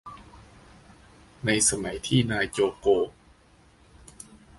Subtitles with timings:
[1.45, 2.87] ในสมัยที่นายโจโก